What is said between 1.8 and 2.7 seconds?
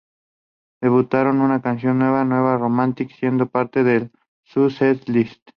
nueva "Nueva